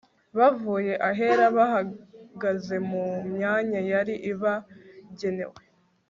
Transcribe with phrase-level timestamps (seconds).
[0.37, 3.03] bavuye ahera, bahagaze mu
[3.33, 5.59] myanya yari ibagenewe